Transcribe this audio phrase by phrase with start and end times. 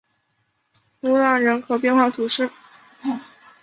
[1.01, 2.49] 努朗人口变化图示